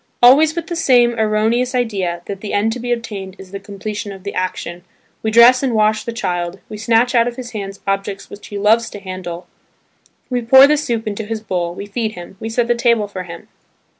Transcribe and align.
Always 0.23 0.55
with 0.55 0.65
the 0.65 0.75
same 0.75 1.13
erroneous 1.19 1.75
idea, 1.75 2.23
that 2.25 2.41
the 2.41 2.53
end 2.53 2.73
to 2.73 2.79
be 2.79 2.91
obtained 2.91 3.35
is 3.37 3.51
the 3.51 3.59
completion 3.59 4.11
of 4.11 4.23
the 4.23 4.33
action, 4.33 4.83
we 5.21 5.29
dress 5.29 5.61
and 5.61 5.75
wash 5.75 6.05
the 6.05 6.11
child, 6.11 6.59
we 6.69 6.77
snatch 6.79 7.13
out 7.13 7.27
of 7.27 7.35
his 7.35 7.51
hands 7.51 7.79
objects 7.85 8.27
which 8.27 8.47
he 8.47 8.57
loves 8.57 8.89
to 8.89 8.99
handle, 8.99 9.45
we 10.27 10.41
pour 10.41 10.65
the 10.65 10.75
soup 10.75 11.05
into 11.05 11.23
his 11.25 11.39
bowl, 11.41 11.75
we 11.75 11.85
feed 11.85 12.13
him, 12.13 12.35
we 12.39 12.49
set 12.49 12.67
the 12.67 12.73
table 12.73 13.07
for 13.07 13.25
him. 13.25 13.47